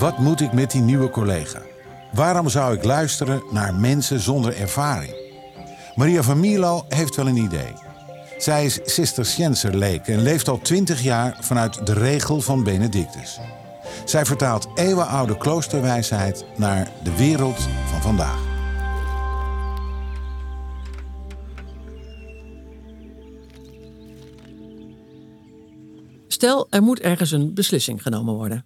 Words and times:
Wat 0.00 0.18
moet 0.18 0.40
ik 0.40 0.52
met 0.52 0.70
die 0.70 0.80
nieuwe 0.80 1.10
collega? 1.10 1.62
Waarom 2.12 2.48
zou 2.48 2.74
ik 2.74 2.84
luisteren 2.84 3.42
naar 3.50 3.74
mensen 3.74 4.20
zonder 4.20 4.56
ervaring? 4.56 5.14
Maria 5.94 6.22
van 6.22 6.40
Mierlo 6.40 6.84
heeft 6.88 7.16
wel 7.16 7.26
een 7.26 7.36
idee. 7.36 7.72
Zij 8.38 8.64
is 8.64 8.80
Cisterciënser-leek 8.84 10.06
en 10.06 10.22
leeft 10.22 10.48
al 10.48 10.58
twintig 10.58 11.02
jaar 11.02 11.36
vanuit 11.40 11.86
de 11.86 11.92
regel 11.92 12.40
van 12.40 12.64
Benedictus. 12.64 13.38
Zij 14.04 14.24
vertaalt 14.24 14.68
eeuwenoude 14.74 15.36
kloosterwijsheid 15.36 16.44
naar 16.56 16.90
de 17.02 17.16
wereld 17.16 17.60
van 17.90 18.02
vandaag. 18.02 18.38
Stel, 26.28 26.66
er 26.70 26.82
moet 26.82 27.00
ergens 27.00 27.30
een 27.30 27.54
beslissing 27.54 28.02
genomen 28.02 28.34
worden. 28.34 28.64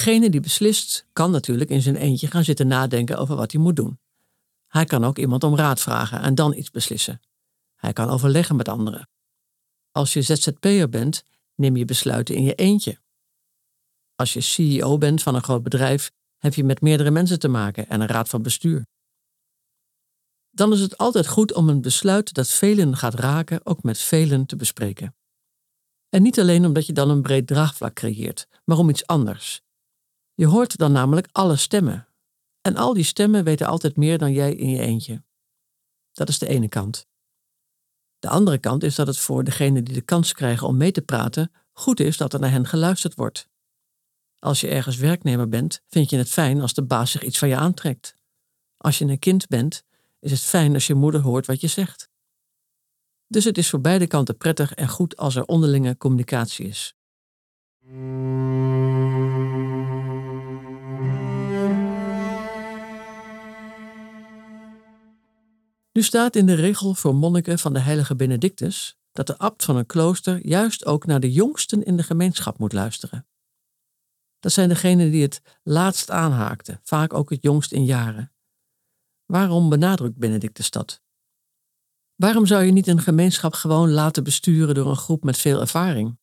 Degene 0.00 0.30
die 0.30 0.40
beslist 0.40 1.06
kan 1.12 1.30
natuurlijk 1.30 1.70
in 1.70 1.82
zijn 1.82 1.96
eentje 1.96 2.26
gaan 2.26 2.44
zitten 2.44 2.66
nadenken 2.66 3.18
over 3.18 3.36
wat 3.36 3.52
hij 3.52 3.60
moet 3.60 3.76
doen. 3.76 3.98
Hij 4.66 4.84
kan 4.84 5.04
ook 5.04 5.18
iemand 5.18 5.44
om 5.44 5.56
raad 5.56 5.80
vragen 5.80 6.20
en 6.20 6.34
dan 6.34 6.54
iets 6.54 6.70
beslissen. 6.70 7.20
Hij 7.76 7.92
kan 7.92 8.08
overleggen 8.08 8.56
met 8.56 8.68
anderen. 8.68 9.08
Als 9.90 10.12
je 10.12 10.22
ZZP'er 10.22 10.88
bent, 10.88 11.24
neem 11.54 11.76
je 11.76 11.84
besluiten 11.84 12.34
in 12.34 12.42
je 12.42 12.54
eentje. 12.54 12.98
Als 14.14 14.32
je 14.32 14.40
CEO 14.40 14.98
bent 14.98 15.22
van 15.22 15.34
een 15.34 15.42
groot 15.42 15.62
bedrijf, 15.62 16.10
heb 16.38 16.54
je 16.54 16.64
met 16.64 16.80
meerdere 16.80 17.10
mensen 17.10 17.38
te 17.38 17.48
maken 17.48 17.88
en 17.88 18.00
een 18.00 18.08
raad 18.08 18.28
van 18.28 18.42
bestuur. 18.42 18.86
Dan 20.50 20.72
is 20.72 20.80
het 20.80 20.98
altijd 20.98 21.26
goed 21.26 21.54
om 21.54 21.68
een 21.68 21.80
besluit 21.80 22.34
dat 22.34 22.48
velen 22.48 22.96
gaat 22.96 23.14
raken 23.14 23.66
ook 23.66 23.82
met 23.82 23.98
velen 23.98 24.46
te 24.46 24.56
bespreken. 24.56 25.14
En 26.08 26.22
niet 26.22 26.40
alleen 26.40 26.64
omdat 26.64 26.86
je 26.86 26.92
dan 26.92 27.10
een 27.10 27.22
breed 27.22 27.46
draagvlak 27.46 27.94
creëert, 27.94 28.46
maar 28.64 28.78
om 28.78 28.88
iets 28.88 29.06
anders. 29.06 29.62
Je 30.40 30.46
hoort 30.46 30.76
dan 30.76 30.92
namelijk 30.92 31.28
alle 31.32 31.56
stemmen. 31.56 32.08
En 32.60 32.76
al 32.76 32.94
die 32.94 33.04
stemmen 33.04 33.44
weten 33.44 33.66
altijd 33.66 33.96
meer 33.96 34.18
dan 34.18 34.32
jij 34.32 34.54
in 34.54 34.70
je 34.70 34.80
eentje. 34.80 35.22
Dat 36.12 36.28
is 36.28 36.38
de 36.38 36.48
ene 36.48 36.68
kant. 36.68 37.06
De 38.18 38.28
andere 38.28 38.58
kant 38.58 38.82
is 38.82 38.94
dat 38.94 39.06
het 39.06 39.18
voor 39.18 39.44
degenen 39.44 39.84
die 39.84 39.94
de 39.94 40.00
kans 40.00 40.32
krijgen 40.32 40.66
om 40.66 40.76
mee 40.76 40.92
te 40.92 41.02
praten 41.02 41.52
goed 41.72 42.00
is 42.00 42.16
dat 42.16 42.32
er 42.32 42.40
naar 42.40 42.50
hen 42.50 42.66
geluisterd 42.66 43.14
wordt. 43.14 43.48
Als 44.38 44.60
je 44.60 44.68
ergens 44.68 44.96
werknemer 44.96 45.48
bent, 45.48 45.80
vind 45.86 46.10
je 46.10 46.16
het 46.16 46.28
fijn 46.28 46.60
als 46.60 46.74
de 46.74 46.84
baas 46.84 47.10
zich 47.10 47.22
iets 47.22 47.38
van 47.38 47.48
je 47.48 47.56
aantrekt. 47.56 48.14
Als 48.76 48.98
je 48.98 49.04
een 49.04 49.18
kind 49.18 49.46
bent, 49.48 49.84
is 50.20 50.30
het 50.30 50.40
fijn 50.40 50.74
als 50.74 50.86
je 50.86 50.94
moeder 50.94 51.20
hoort 51.20 51.46
wat 51.46 51.60
je 51.60 51.68
zegt. 51.68 52.10
Dus 53.26 53.44
het 53.44 53.58
is 53.58 53.70
voor 53.70 53.80
beide 53.80 54.06
kanten 54.06 54.36
prettig 54.36 54.74
en 54.74 54.88
goed 54.88 55.16
als 55.16 55.36
er 55.36 55.44
onderlinge 55.44 55.96
communicatie 55.96 56.66
is. 56.66 56.94
Nu 65.92 66.02
staat 66.02 66.36
in 66.36 66.46
de 66.46 66.54
regel 66.54 66.94
voor 66.94 67.14
monniken 67.14 67.58
van 67.58 67.72
de 67.72 67.78
heilige 67.78 68.16
Benedictus 68.16 68.98
dat 69.12 69.26
de 69.26 69.38
abt 69.38 69.64
van 69.64 69.76
een 69.76 69.86
klooster 69.86 70.46
juist 70.46 70.84
ook 70.84 71.06
naar 71.06 71.20
de 71.20 71.32
jongsten 71.32 71.82
in 71.82 71.96
de 71.96 72.02
gemeenschap 72.02 72.58
moet 72.58 72.72
luisteren. 72.72 73.26
Dat 74.38 74.52
zijn 74.52 74.68
degenen 74.68 75.10
die 75.10 75.22
het 75.22 75.42
laatst 75.62 76.10
aanhaakten, 76.10 76.80
vaak 76.82 77.14
ook 77.14 77.30
het 77.30 77.42
jongst 77.42 77.72
in 77.72 77.84
jaren. 77.84 78.32
Waarom 79.26 79.68
benadrukt 79.68 80.16
Benedictus 80.16 80.70
dat? 80.70 81.02
Waarom 82.14 82.46
zou 82.46 82.64
je 82.64 82.72
niet 82.72 82.86
een 82.86 83.00
gemeenschap 83.00 83.52
gewoon 83.52 83.90
laten 83.90 84.24
besturen 84.24 84.74
door 84.74 84.90
een 84.90 84.96
groep 84.96 85.24
met 85.24 85.38
veel 85.38 85.60
ervaring? 85.60 86.18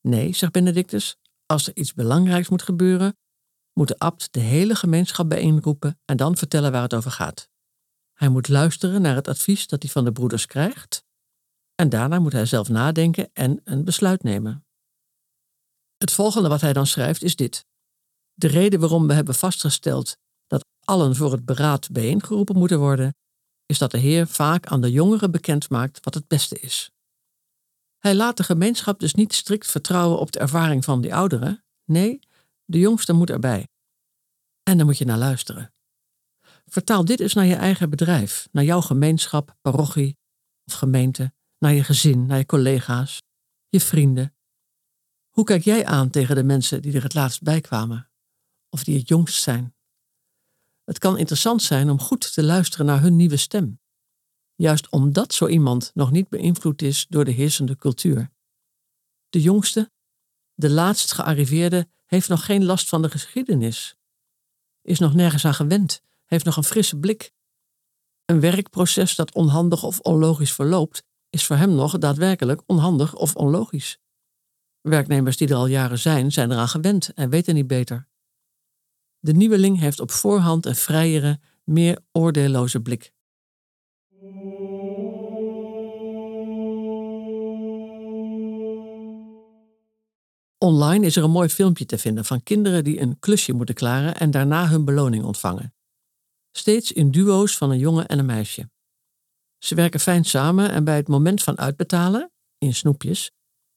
Nee, 0.00 0.34
zegt 0.34 0.52
Benedictus, 0.52 1.16
als 1.46 1.66
er 1.66 1.76
iets 1.76 1.94
belangrijks 1.94 2.48
moet 2.48 2.62
gebeuren, 2.62 3.16
moet 3.72 3.88
de 3.88 3.98
abt 3.98 4.32
de 4.32 4.40
hele 4.40 4.74
gemeenschap 4.74 5.28
bijeenroepen 5.28 6.00
en 6.04 6.16
dan 6.16 6.36
vertellen 6.36 6.72
waar 6.72 6.82
het 6.82 6.94
over 6.94 7.10
gaat. 7.10 7.48
Hij 8.18 8.28
moet 8.28 8.48
luisteren 8.48 9.02
naar 9.02 9.14
het 9.14 9.28
advies 9.28 9.66
dat 9.66 9.82
hij 9.82 9.90
van 9.90 10.04
de 10.04 10.12
broeders 10.12 10.46
krijgt. 10.46 11.04
En 11.74 11.88
daarna 11.88 12.18
moet 12.18 12.32
hij 12.32 12.46
zelf 12.46 12.68
nadenken 12.68 13.30
en 13.32 13.60
een 13.64 13.84
besluit 13.84 14.22
nemen. 14.22 14.66
Het 15.96 16.12
volgende 16.12 16.48
wat 16.48 16.60
hij 16.60 16.72
dan 16.72 16.86
schrijft 16.86 17.22
is 17.22 17.36
dit. 17.36 17.66
De 18.34 18.46
reden 18.46 18.80
waarom 18.80 19.06
we 19.06 19.12
hebben 19.12 19.34
vastgesteld 19.34 20.16
dat 20.46 20.66
allen 20.84 21.16
voor 21.16 21.32
het 21.32 21.44
beraad 21.44 21.90
bijeengeroepen 21.90 22.56
moeten 22.56 22.78
worden, 22.78 23.14
is 23.66 23.78
dat 23.78 23.90
de 23.90 23.98
Heer 23.98 24.26
vaak 24.26 24.66
aan 24.66 24.80
de 24.80 24.90
jongeren 24.90 25.30
bekend 25.30 25.70
maakt 25.70 26.04
wat 26.04 26.14
het 26.14 26.28
beste 26.28 26.58
is. 26.58 26.90
Hij 27.98 28.14
laat 28.14 28.36
de 28.36 28.44
gemeenschap 28.44 29.00
dus 29.00 29.14
niet 29.14 29.34
strikt 29.34 29.70
vertrouwen 29.70 30.18
op 30.18 30.32
de 30.32 30.38
ervaring 30.38 30.84
van 30.84 31.00
die 31.00 31.14
ouderen. 31.14 31.64
Nee, 31.84 32.18
de 32.64 32.78
jongste 32.78 33.12
moet 33.12 33.30
erbij. 33.30 33.68
En 34.62 34.76
daar 34.76 34.86
moet 34.86 34.98
je 34.98 35.04
naar 35.04 35.18
luisteren. 35.18 35.72
Vertaal 36.70 37.04
dit 37.04 37.20
eens 37.20 37.34
naar 37.34 37.46
je 37.46 37.54
eigen 37.54 37.90
bedrijf, 37.90 38.48
naar 38.52 38.64
jouw 38.64 38.80
gemeenschap, 38.80 39.56
parochie 39.60 40.18
of 40.64 40.72
gemeente, 40.72 41.32
naar 41.58 41.72
je 41.72 41.84
gezin, 41.84 42.26
naar 42.26 42.38
je 42.38 42.46
collega's, 42.46 43.22
je 43.68 43.80
vrienden. 43.80 44.36
Hoe 45.28 45.44
kijk 45.44 45.62
jij 45.62 45.86
aan 45.86 46.10
tegen 46.10 46.34
de 46.34 46.42
mensen 46.44 46.82
die 46.82 46.94
er 46.94 47.02
het 47.02 47.14
laatst 47.14 47.42
bij 47.42 47.60
kwamen, 47.60 48.10
of 48.68 48.84
die 48.84 48.98
het 48.98 49.08
jongst 49.08 49.42
zijn? 49.42 49.74
Het 50.84 50.98
kan 50.98 51.18
interessant 51.18 51.62
zijn 51.62 51.90
om 51.90 52.00
goed 52.00 52.32
te 52.32 52.44
luisteren 52.44 52.86
naar 52.86 53.00
hun 53.00 53.16
nieuwe 53.16 53.36
stem, 53.36 53.80
juist 54.54 54.88
omdat 54.88 55.34
zo 55.34 55.46
iemand 55.46 55.90
nog 55.94 56.10
niet 56.10 56.28
beïnvloed 56.28 56.82
is 56.82 57.06
door 57.08 57.24
de 57.24 57.30
heersende 57.30 57.76
cultuur. 57.76 58.30
De 59.28 59.40
jongste, 59.40 59.90
de 60.54 60.70
laatst 60.70 61.12
gearriveerde, 61.12 61.88
heeft 62.04 62.28
nog 62.28 62.44
geen 62.44 62.64
last 62.64 62.88
van 62.88 63.02
de 63.02 63.10
geschiedenis, 63.10 63.96
is 64.82 64.98
nog 64.98 65.14
nergens 65.14 65.44
aan 65.44 65.54
gewend 65.54 66.06
heeft 66.28 66.44
nog 66.44 66.56
een 66.56 66.64
frisse 66.64 66.98
blik. 66.98 67.32
Een 68.24 68.40
werkproces 68.40 69.14
dat 69.14 69.34
onhandig 69.34 69.82
of 69.82 70.00
onlogisch 70.00 70.52
verloopt, 70.52 71.04
is 71.30 71.46
voor 71.46 71.56
hem 71.56 71.74
nog 71.74 71.98
daadwerkelijk 71.98 72.62
onhandig 72.66 73.14
of 73.14 73.34
onlogisch. 73.34 73.98
Werknemers 74.80 75.36
die 75.36 75.48
er 75.48 75.54
al 75.54 75.66
jaren 75.66 75.98
zijn, 75.98 76.32
zijn 76.32 76.50
eraan 76.50 76.68
gewend 76.68 77.12
en 77.14 77.30
weten 77.30 77.54
niet 77.54 77.66
beter. 77.66 78.08
De 79.18 79.32
nieuweling 79.32 79.78
heeft 79.78 80.00
op 80.00 80.10
voorhand 80.10 80.66
een 80.66 80.74
vrijere, 80.74 81.40
meer 81.64 81.98
oordeelloze 82.12 82.80
blik. 82.80 83.12
Online 90.58 91.06
is 91.06 91.16
er 91.16 91.24
een 91.24 91.30
mooi 91.30 91.48
filmpje 91.48 91.86
te 91.86 91.98
vinden 91.98 92.24
van 92.24 92.42
kinderen 92.42 92.84
die 92.84 93.00
een 93.00 93.18
klusje 93.18 93.52
moeten 93.52 93.74
klaren 93.74 94.16
en 94.16 94.30
daarna 94.30 94.68
hun 94.68 94.84
beloning 94.84 95.24
ontvangen 95.24 95.72
steeds 96.58 96.92
in 96.92 97.10
duo's 97.10 97.56
van 97.56 97.70
een 97.70 97.78
jongen 97.78 98.06
en 98.06 98.18
een 98.18 98.26
meisje. 98.26 98.70
Ze 99.58 99.74
werken 99.74 100.00
fijn 100.00 100.24
samen 100.24 100.70
en 100.70 100.84
bij 100.84 100.96
het 100.96 101.08
moment 101.08 101.42
van 101.42 101.58
uitbetalen, 101.58 102.32
in 102.58 102.74
snoepjes, 102.74 103.30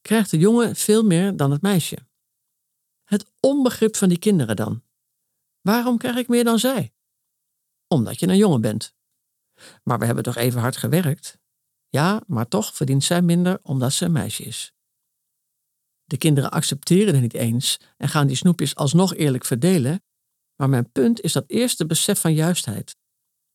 krijgt 0.00 0.30
de 0.30 0.38
jongen 0.38 0.76
veel 0.76 1.02
meer 1.02 1.36
dan 1.36 1.50
het 1.50 1.62
meisje. 1.62 1.98
Het 3.04 3.32
onbegrip 3.40 3.96
van 3.96 4.08
die 4.08 4.18
kinderen 4.18 4.56
dan. 4.56 4.82
Waarom 5.60 5.98
krijg 5.98 6.16
ik 6.16 6.28
meer 6.28 6.44
dan 6.44 6.58
zij? 6.58 6.92
Omdat 7.88 8.20
je 8.20 8.28
een 8.28 8.36
jongen 8.36 8.60
bent. 8.60 8.94
Maar 9.82 9.98
we 9.98 10.04
hebben 10.04 10.24
toch 10.24 10.36
even 10.36 10.60
hard 10.60 10.76
gewerkt? 10.76 11.38
Ja, 11.88 12.22
maar 12.26 12.48
toch 12.48 12.74
verdient 12.74 13.04
zij 13.04 13.22
minder 13.22 13.58
omdat 13.62 13.92
ze 13.92 14.04
een 14.04 14.12
meisje 14.12 14.42
is. 14.42 14.72
De 16.04 16.16
kinderen 16.16 16.50
accepteren 16.50 17.12
het 17.12 17.22
niet 17.22 17.34
eens 17.34 17.80
en 17.96 18.08
gaan 18.08 18.26
die 18.26 18.36
snoepjes 18.36 18.74
alsnog 18.74 19.14
eerlijk 19.14 19.44
verdelen, 19.44 20.02
maar 20.56 20.68
mijn 20.68 20.90
punt 20.92 21.20
is 21.20 21.32
dat 21.32 21.44
eerste 21.46 21.86
besef 21.86 22.20
van 22.20 22.34
juistheid. 22.34 22.96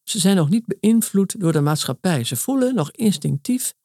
Ze 0.03 0.19
zijn 0.19 0.35
nog 0.35 0.49
niet 0.49 0.65
beïnvloed 0.65 1.39
door 1.39 1.51
de 1.51 1.61
maatschappij. 1.61 2.23
Ze 2.23 2.35
voelen 2.35 2.75
nog 2.75 2.91
instinctief: 2.91 3.75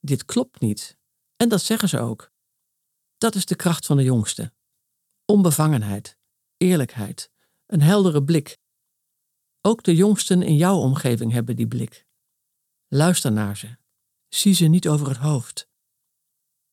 dit 0.00 0.24
klopt 0.24 0.60
niet. 0.60 0.96
En 1.36 1.48
dat 1.48 1.62
zeggen 1.62 1.88
ze 1.88 1.98
ook. 1.98 2.32
Dat 3.18 3.34
is 3.34 3.46
de 3.46 3.56
kracht 3.56 3.86
van 3.86 3.96
de 3.96 4.02
jongste. 4.02 4.52
Onbevangenheid, 5.24 6.16
eerlijkheid, 6.56 7.30
een 7.66 7.82
heldere 7.82 8.24
blik. 8.24 8.58
Ook 9.60 9.82
de 9.82 9.94
jongsten 9.94 10.42
in 10.42 10.56
jouw 10.56 10.76
omgeving 10.76 11.32
hebben 11.32 11.56
die 11.56 11.68
blik. 11.68 12.06
Luister 12.88 13.32
naar 13.32 13.56
ze. 13.56 13.76
Zie 14.28 14.54
ze 14.54 14.64
niet 14.64 14.88
over 14.88 15.08
het 15.08 15.16
hoofd. 15.16 15.68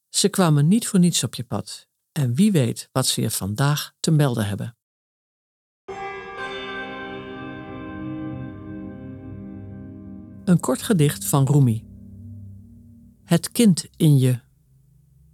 Ze 0.10 0.30
kwamen 0.30 0.68
niet 0.68 0.88
voor 0.88 1.00
niets 1.00 1.24
op 1.24 1.36
je 1.36 1.44
pad. 1.44 1.88
En 2.12 2.34
wie 2.34 2.51
weet 2.51 2.90
wat 2.92 3.07
ze 3.07 3.22
je 3.22 3.31
vandaag 3.31 3.94
te 4.00 4.12
melden 4.12 4.48
hebben. 4.48 4.78
Een 10.45 10.60
kort 10.60 10.81
gedicht 10.81 11.25
van 11.25 11.45
Rumi. 11.45 11.86
Het 13.24 13.51
kind 13.51 13.88
in 13.95 14.18
je. 14.18 14.40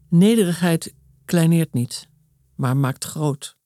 Nederigheid 0.09 0.95
kleineert 1.25 1.73
niet, 1.73 2.09
maar 2.55 2.77
maakt 2.77 3.03
groot. 3.03 3.57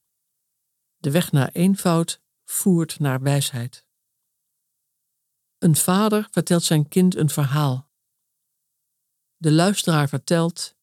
De 0.97 1.11
weg 1.11 1.31
naar 1.31 1.49
eenvoud 1.51 2.21
voert 2.43 2.99
naar 2.99 3.21
wijsheid. 3.21 3.85
Een 5.57 5.75
vader 5.75 6.27
vertelt 6.31 6.63
zijn 6.63 6.87
kind 6.87 7.15
een 7.15 7.29
verhaal. 7.29 7.89
De 9.37 9.51
luisteraar 9.51 10.09
vertelt, 10.09 10.75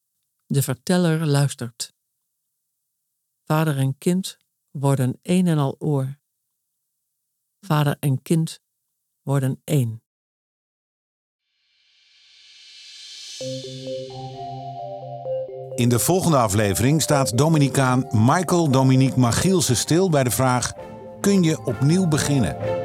de 0.45 0.61
verteller 0.61 1.25
luistert. 1.25 1.93
Vader 3.43 3.77
en 3.77 3.97
kind 3.97 4.37
worden 4.71 5.19
een 5.21 5.47
en 5.47 5.57
al 5.57 5.75
oor. 5.79 6.19
Vader 7.59 7.97
en 7.99 8.21
kind 8.21 8.61
worden 9.21 9.61
één. 9.63 10.00
In 15.75 15.89
de 15.89 15.99
volgende 15.99 16.37
aflevering 16.37 17.01
staat 17.01 17.37
Dominicaan 17.37 18.07
Michael 18.11 18.69
Dominique 18.69 19.19
Magielsen 19.19 19.75
stil 19.75 20.09
bij 20.09 20.23
de 20.23 20.31
vraag: 20.31 20.73
kun 21.19 21.43
je 21.43 21.65
opnieuw 21.65 22.07
beginnen? 22.07 22.80